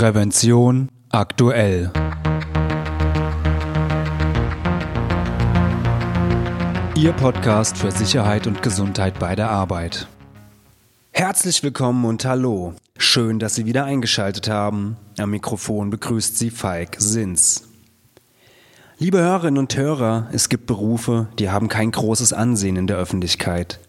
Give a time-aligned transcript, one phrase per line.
[0.00, 1.92] Prävention aktuell.
[6.96, 10.08] Ihr Podcast für Sicherheit und Gesundheit bei der Arbeit.
[11.10, 12.72] Herzlich willkommen und hallo.
[12.96, 14.96] Schön, dass Sie wieder eingeschaltet haben.
[15.18, 17.68] Am Mikrofon begrüßt Sie Falk Sins.
[18.96, 23.80] Liebe Hörerinnen und Hörer, es gibt Berufe, die haben kein großes Ansehen in der Öffentlichkeit.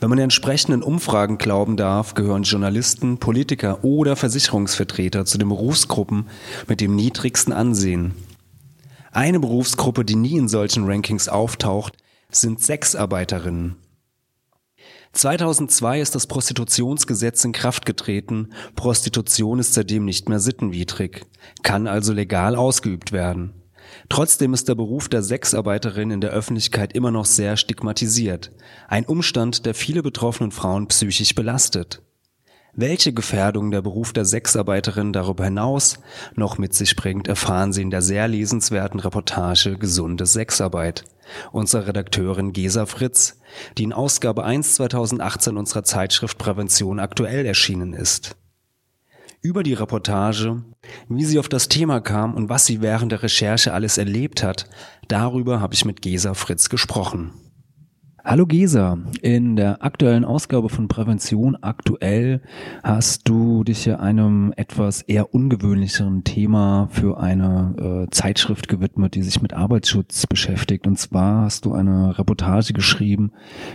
[0.00, 6.28] Wenn man den entsprechenden Umfragen glauben darf, gehören Journalisten, Politiker oder Versicherungsvertreter zu den Berufsgruppen
[6.68, 8.14] mit dem niedrigsten Ansehen.
[9.12, 11.96] Eine Berufsgruppe, die nie in solchen Rankings auftaucht,
[12.30, 13.76] sind Sexarbeiterinnen.
[15.12, 18.52] 2002 ist das Prostitutionsgesetz in Kraft getreten.
[18.74, 21.24] Prostitution ist seitdem nicht mehr sittenwidrig,
[21.62, 23.63] kann also legal ausgeübt werden.
[24.08, 28.50] Trotzdem ist der Beruf der Sexarbeiterin in der Öffentlichkeit immer noch sehr stigmatisiert.
[28.88, 32.02] Ein Umstand, der viele betroffenen Frauen psychisch belastet.
[32.76, 36.00] Welche Gefährdungen der Beruf der Sexarbeiterin darüber hinaus
[36.34, 41.04] noch mit sich bringt, erfahren Sie in der sehr lesenswerten Reportage Gesunde Sexarbeit.
[41.52, 43.38] Unsere Redakteurin Gesa Fritz,
[43.78, 48.36] die in Ausgabe 1 2018 unserer Zeitschrift Prävention aktuell erschienen ist
[49.44, 50.62] über die Reportage,
[51.08, 54.70] wie sie auf das Thema kam und was sie während der Recherche alles erlebt hat,
[55.06, 57.30] darüber habe ich mit Gesa Fritz gesprochen.
[58.26, 62.40] Hallo Gesa, in der aktuellen Ausgabe von Prävention aktuell
[62.82, 69.20] hast du dich ja einem etwas eher ungewöhnlicheren Thema für eine äh, Zeitschrift gewidmet, die
[69.20, 70.86] sich mit Arbeitsschutz beschäftigt.
[70.86, 73.30] Und zwar hast du eine Reportage geschrieben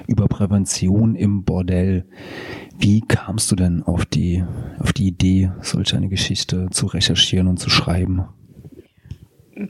[0.08, 2.06] über Prävention im Bordell.
[2.76, 4.44] Wie kamst du denn auf die,
[4.80, 8.24] auf die Idee, solch eine Geschichte zu recherchieren und zu schreiben?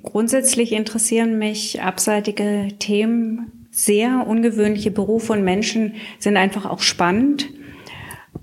[0.03, 7.49] Grundsätzlich interessieren mich abseitige Themen sehr ungewöhnliche Berufe und Menschen sind einfach auch spannend.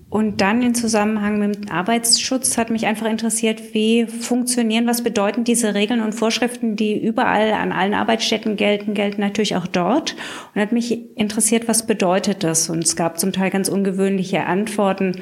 [0.09, 5.75] Und dann im Zusammenhang mit Arbeitsschutz hat mich einfach interessiert, wie funktionieren, was bedeuten diese
[5.75, 10.15] Regeln und Vorschriften, die überall an allen Arbeitsstätten gelten, gelten natürlich auch dort.
[10.55, 12.71] Und hat mich interessiert, was bedeutet das?
[12.71, 15.17] Und es gab zum Teil ganz ungewöhnliche Antworten.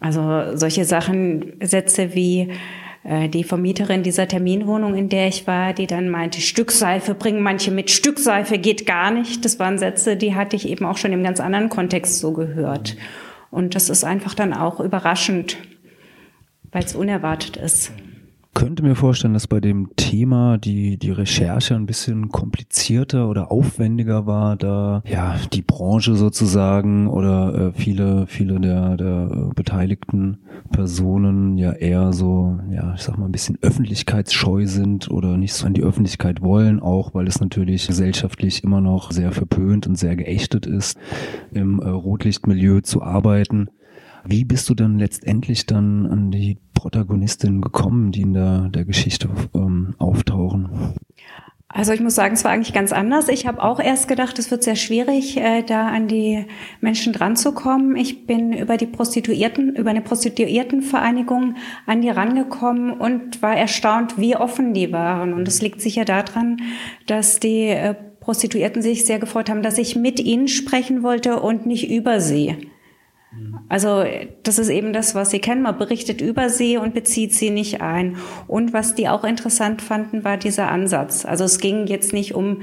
[0.00, 2.50] Also solche Sachen, Sätze wie,
[3.28, 7.90] die Vermieterin dieser Terminwohnung, in der ich war, die dann meinte, Stückseife bringen manche mit,
[7.90, 9.44] Stückseife geht gar nicht.
[9.44, 12.96] Das waren Sätze, die hatte ich eben auch schon im ganz anderen Kontext so gehört.
[13.50, 15.56] Und das ist einfach dann auch überraschend,
[16.72, 17.92] weil es unerwartet ist
[18.56, 24.26] könnte mir vorstellen, dass bei dem Thema die, die Recherche ein bisschen komplizierter oder aufwendiger
[24.26, 30.38] war, da ja die Branche sozusagen oder äh, viele, viele der, der beteiligten
[30.72, 35.66] Personen ja eher so, ja, ich sag mal, ein bisschen öffentlichkeitsscheu sind oder nicht so
[35.66, 40.16] an die Öffentlichkeit wollen, auch weil es natürlich gesellschaftlich immer noch sehr verpönt und sehr
[40.16, 40.98] geächtet ist,
[41.52, 43.68] im äh, Rotlichtmilieu zu arbeiten.
[44.28, 49.28] Wie bist du dann letztendlich dann an die Protagonistinnen gekommen, die in der, der Geschichte
[49.54, 50.94] ähm, auftauchen?
[51.68, 53.28] Also ich muss sagen, es war eigentlich ganz anders.
[53.28, 56.46] Ich habe auch erst gedacht, es wird sehr schwierig, äh, da an die
[56.80, 57.96] Menschen dran zu kommen.
[57.96, 64.36] Ich bin über die Prostituierten, über eine Prostituiertenvereinigung an die rangekommen und war erstaunt, wie
[64.36, 65.34] offen die waren.
[65.34, 66.62] Und es liegt sicher daran,
[67.06, 71.66] dass die äh, Prostituierten sich sehr gefreut haben, dass ich mit ihnen sprechen wollte und
[71.66, 72.56] nicht über sie.
[73.68, 74.04] Also
[74.42, 75.62] das ist eben das, was sie kennen.
[75.62, 78.16] Man berichtet über sie und bezieht sie nicht ein.
[78.46, 81.24] Und was die auch interessant fanden, war dieser Ansatz.
[81.24, 82.62] Also es ging jetzt nicht um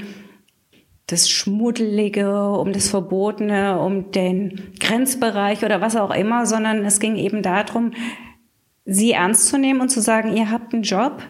[1.07, 7.17] das Schmuddelige, um das Verbotene, um den Grenzbereich oder was auch immer, sondern es ging
[7.17, 7.91] eben darum,
[8.85, 11.21] sie ernst zu nehmen und zu sagen, ihr habt einen Job,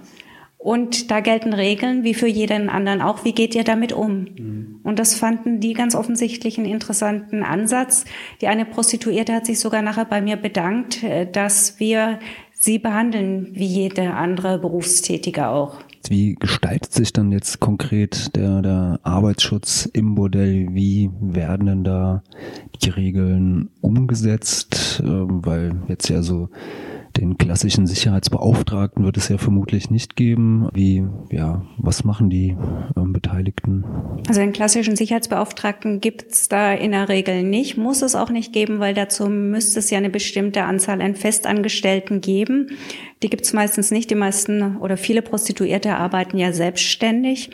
[0.63, 3.25] und da gelten Regeln wie für jeden anderen auch.
[3.25, 4.28] Wie geht ihr damit um?
[4.38, 4.79] Mhm.
[4.84, 8.06] Und das fanden die ganz offensichtlich einen interessanten Ansatz.
[8.40, 12.19] Die eine Prostituierte hat sich sogar nachher bei mir bedankt, äh, dass wir
[12.53, 15.79] sie behandeln wie jede andere Berufstätige auch.
[16.07, 20.68] Wie gestaltet sich dann jetzt konkret der, der Arbeitsschutz im Bordell?
[20.72, 22.23] Wie werden denn da
[22.81, 25.03] die Regeln umgesetzt?
[25.03, 26.47] Ähm, weil jetzt ja so
[27.18, 30.70] den klassischen Sicherheitsbeauftragten wird es ja vermutlich nicht geben.
[30.73, 32.58] Wie, ja, was machen die
[32.97, 33.85] ähm, Beteiligten?
[34.28, 38.52] Also den klassischen Sicherheitsbeauftragten gibt es da in der Regel nicht, muss es auch nicht
[38.52, 42.72] geben, weil dazu müsste es ja eine bestimmte Anzahl an Festangestellten geben.
[43.22, 44.09] Die gibt es meistens nicht.
[44.09, 47.52] Die meisten oder viele Prostituierte arbeiten ja selbstständig.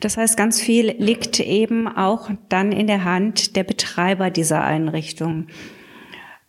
[0.00, 5.46] Das heißt, ganz viel liegt eben auch dann in der Hand der Betreiber dieser Einrichtung.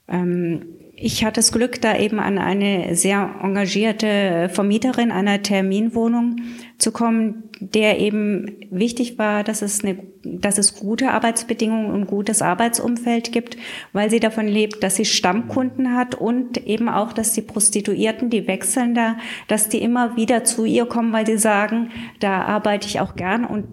[0.07, 0.65] Ähm,
[0.97, 6.37] ich hatte das Glück, da eben an eine sehr engagierte Vermieterin einer Terminwohnung
[6.77, 12.41] zu kommen, der eben wichtig war, dass es, eine, dass es gute Arbeitsbedingungen und gutes
[12.41, 13.57] Arbeitsumfeld gibt,
[13.91, 18.47] weil sie davon lebt, dass sie Stammkunden hat und eben auch, dass die Prostituierten, die
[18.47, 19.17] wechseln da,
[19.49, 23.43] dass die immer wieder zu ihr kommen, weil sie sagen, da arbeite ich auch gern
[23.43, 23.65] und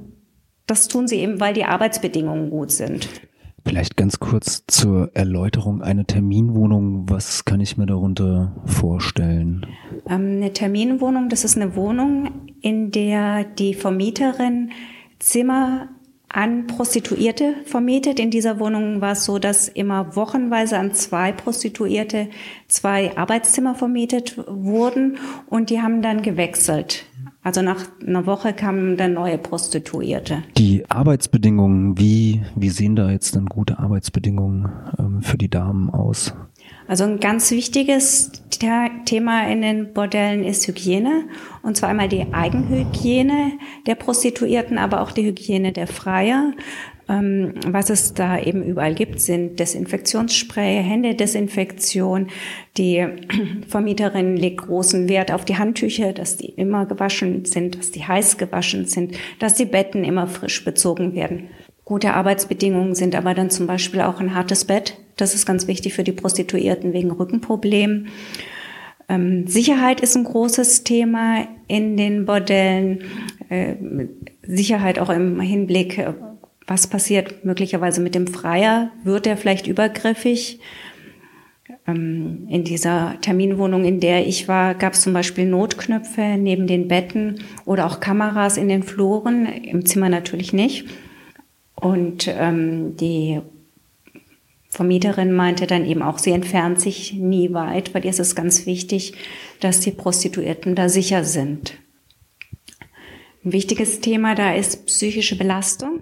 [0.66, 3.08] das tun sie eben, weil die Arbeitsbedingungen gut sind.
[3.64, 7.08] Vielleicht ganz kurz zur Erläuterung eine Terminwohnung.
[7.08, 9.66] Was kann ich mir darunter vorstellen?
[10.08, 14.72] Ähm, eine Terminwohnung, das ist eine Wohnung, in der die Vermieterin
[15.20, 15.88] Zimmer
[16.28, 18.18] an Prostituierte vermietet.
[18.18, 22.28] In dieser Wohnung war es so, dass immer wochenweise an zwei Prostituierte
[22.68, 27.04] zwei Arbeitszimmer vermietet wurden und die haben dann gewechselt.
[27.44, 30.44] Also nach einer Woche kamen dann neue Prostituierte.
[30.56, 36.34] Die Arbeitsbedingungen, wie, wie sehen da jetzt dann gute Arbeitsbedingungen ähm, für die Damen aus?
[36.86, 38.30] Also ein ganz wichtiges
[39.04, 41.24] Thema in den Bordellen ist Hygiene.
[41.62, 43.52] Und zwar einmal die Eigenhygiene
[43.86, 46.52] der Prostituierten, aber auch die Hygiene der Freier.
[47.08, 52.28] Ähm, was es da eben überall gibt, sind Desinfektionsspray, Händedesinfektion.
[52.76, 53.06] Die
[53.68, 58.38] Vermieterin legt großen Wert auf die Handtücher, dass die immer gewaschen sind, dass die heiß
[58.38, 61.48] gewaschen sind, dass die Betten immer frisch bezogen werden.
[61.84, 64.96] Gute Arbeitsbedingungen sind aber dann zum Beispiel auch ein hartes Bett.
[65.16, 68.08] Das ist ganz wichtig für die Prostituierten wegen Rückenproblemen.
[69.08, 73.02] Ähm, Sicherheit ist ein großes Thema in den Bordellen.
[73.48, 73.74] Äh,
[74.42, 75.98] Sicherheit auch im Hinblick
[76.66, 78.90] was passiert möglicherweise mit dem Freier?
[79.04, 80.60] Wird er vielleicht übergriffig?
[81.86, 86.88] Ähm, in dieser Terminwohnung, in der ich war, gab es zum Beispiel Notknöpfe neben den
[86.88, 90.86] Betten oder auch Kameras in den Fluren, im Zimmer natürlich nicht.
[91.74, 93.40] Und ähm, die
[94.68, 98.64] Vermieterin meinte dann eben auch, sie entfernt sich nie weit, weil ihr ist es ganz
[98.64, 99.14] wichtig,
[99.60, 101.74] dass die Prostituierten da sicher sind.
[103.44, 106.00] Ein wichtiges Thema da ist psychische Belastung.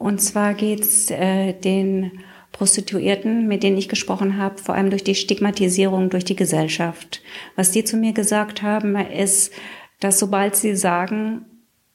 [0.00, 2.12] Und zwar geht's äh, den
[2.52, 7.20] Prostituierten, mit denen ich gesprochen habe, vor allem durch die Stigmatisierung durch die Gesellschaft.
[7.54, 9.52] Was die zu mir gesagt haben, ist,
[10.00, 11.44] dass sobald sie sagen,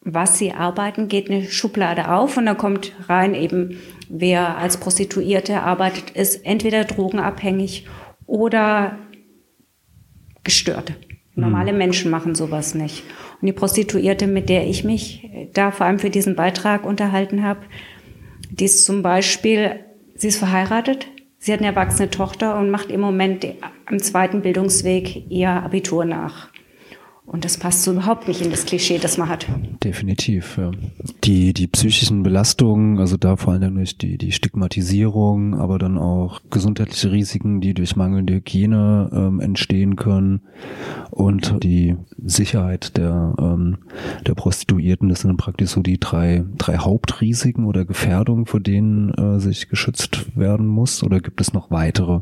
[0.01, 5.63] was sie arbeiten, geht eine Schublade auf und da kommt rein eben, wer als Prostituierte
[5.63, 7.87] arbeitet, ist entweder drogenabhängig
[8.27, 8.99] oder
[10.43, 10.93] gestört.
[11.33, 11.79] Normale mhm.
[11.79, 13.03] Menschen machen sowas nicht.
[13.41, 17.61] Und die Prostituierte, mit der ich mich da vor allem für diesen Beitrag unterhalten habe,
[18.59, 19.81] die ist zum Beispiel,
[20.15, 21.07] sie ist verheiratet,
[21.37, 23.45] sie hat eine erwachsene Tochter und macht im Moment
[23.85, 26.49] am zweiten Bildungsweg ihr Abitur nach.
[27.25, 29.47] Und das passt so überhaupt nicht in das Klischee, das man hat.
[29.83, 30.71] Definitiv, ja.
[31.23, 36.41] Die, die psychischen Belastungen, also da vor allem durch die, die Stigmatisierung, aber dann auch
[36.51, 40.41] gesundheitliche Risiken, die durch mangelnde Hygiene ähm, entstehen können
[41.09, 43.79] und die Sicherheit der, ähm,
[44.27, 49.39] der Prostituierten, das sind praktisch so die drei, drei Hauptrisiken oder Gefährdungen, vor denen äh,
[49.39, 52.21] sich geschützt werden muss, oder gibt es noch weitere?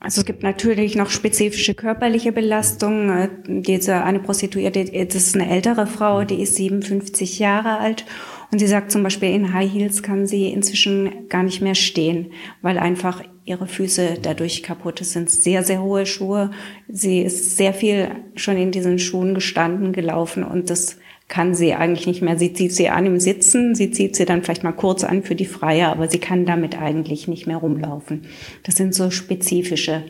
[0.00, 3.10] Also es gibt natürlich noch spezifische körperliche Belastungen.
[3.10, 8.04] Äh, diese eine Prostituierte, das ist eine ältere Frau, die ist 57 Jahre alt
[8.50, 12.32] und sie sagt zum Beispiel, in High Heels kann sie inzwischen gar nicht mehr stehen,
[12.62, 15.30] weil einfach ihre Füße dadurch kaputt sind.
[15.30, 16.50] Sehr, sehr hohe Schuhe.
[16.88, 20.96] Sie ist sehr viel schon in diesen Schuhen gestanden, gelaufen und das
[21.28, 22.38] kann sie eigentlich nicht mehr.
[22.38, 25.34] Sie zieht sie an im Sitzen, sie zieht sie dann vielleicht mal kurz an für
[25.34, 28.22] die Freie, aber sie kann damit eigentlich nicht mehr rumlaufen.
[28.64, 30.04] Das sind so spezifische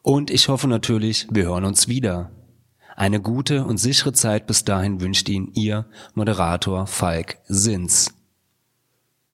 [0.00, 2.30] Und ich hoffe natürlich, wir hören uns wieder.
[2.96, 8.14] Eine gute und sichere Zeit bis dahin wünscht Ihnen Ihr Moderator Falk Sins.